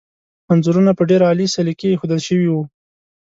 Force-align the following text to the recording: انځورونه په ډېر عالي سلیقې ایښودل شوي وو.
انځورونه 0.51 0.91
په 0.97 1.03
ډېر 1.09 1.21
عالي 1.27 1.47
سلیقې 1.55 1.87
ایښودل 1.91 2.19
شوي 2.27 2.47
وو. 2.51 2.63